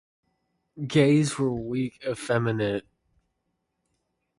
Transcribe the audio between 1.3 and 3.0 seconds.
were weak, effeminate.